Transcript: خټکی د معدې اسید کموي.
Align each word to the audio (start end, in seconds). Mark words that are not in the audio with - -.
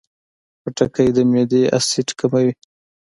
خټکی 0.61 1.07
د 1.15 1.17
معدې 1.31 1.63
اسید 1.77 2.07
کموي. 2.19 2.51